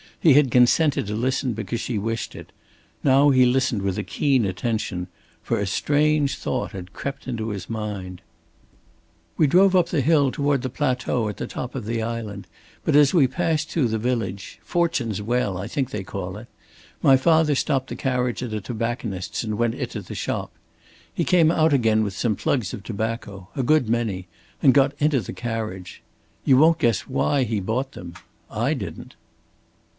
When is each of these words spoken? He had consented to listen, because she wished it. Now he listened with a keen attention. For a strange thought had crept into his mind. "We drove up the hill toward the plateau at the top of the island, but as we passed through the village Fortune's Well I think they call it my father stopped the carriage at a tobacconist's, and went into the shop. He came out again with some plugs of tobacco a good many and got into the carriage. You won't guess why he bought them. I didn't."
He 0.19 0.33
had 0.33 0.51
consented 0.51 1.07
to 1.07 1.15
listen, 1.15 1.53
because 1.53 1.79
she 1.79 1.97
wished 1.97 2.35
it. 2.35 2.51
Now 3.03 3.29
he 3.31 3.45
listened 3.45 3.81
with 3.83 3.97
a 3.99 4.03
keen 4.03 4.45
attention. 4.45 5.07
For 5.43 5.59
a 5.59 5.65
strange 5.67 6.37
thought 6.37 6.71
had 6.73 6.93
crept 6.93 7.27
into 7.27 7.49
his 7.49 7.69
mind. 7.69 8.21
"We 9.37 9.47
drove 9.47 9.75
up 9.75 9.89
the 9.89 10.01
hill 10.01 10.31
toward 10.31 10.61
the 10.63 10.69
plateau 10.69 11.27
at 11.27 11.37
the 11.37 11.47
top 11.47 11.73
of 11.73 11.85
the 11.85 12.03
island, 12.03 12.45
but 12.83 12.95
as 12.95 13.15
we 13.15 13.27
passed 13.27 13.69
through 13.69 13.87
the 13.87 13.97
village 13.99 14.59
Fortune's 14.63 15.21
Well 15.23 15.57
I 15.57 15.67
think 15.67 15.89
they 15.89 16.03
call 16.03 16.37
it 16.37 16.47
my 17.03 17.15
father 17.17 17.53
stopped 17.55 17.87
the 17.89 17.95
carriage 17.95 18.41
at 18.43 18.53
a 18.53 18.61
tobacconist's, 18.61 19.43
and 19.43 19.57
went 19.57 19.75
into 19.75 20.01
the 20.01 20.15
shop. 20.15 20.51
He 21.13 21.23
came 21.23 21.49
out 21.51 21.73
again 21.73 22.03
with 22.03 22.13
some 22.13 22.35
plugs 22.35 22.73
of 22.73 22.81
tobacco 22.83 23.49
a 23.55 23.61
good 23.63 23.87
many 23.89 24.27
and 24.63 24.73
got 24.73 24.93
into 24.99 25.21
the 25.21 25.33
carriage. 25.33 26.01
You 26.43 26.57
won't 26.57 26.79
guess 26.79 27.01
why 27.01 27.43
he 27.43 27.59
bought 27.59 27.91
them. 27.93 28.15
I 28.51 28.73
didn't." 28.73 29.15